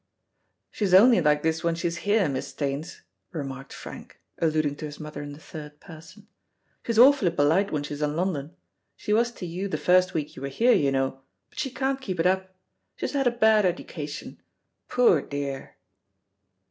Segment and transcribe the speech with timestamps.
[0.71, 5.21] "She's only like this when she's here, Miss Staines," remarked Frank, alluding to his mother
[5.21, 6.27] in the third person.
[6.83, 8.55] "She's awfully polite when she's in London;
[8.95, 12.01] she was to you the first week you were here, you know, but she can't
[12.01, 12.55] keep it up.
[12.95, 14.41] She's had a bad education.
[14.89, 15.75] Poor dear!"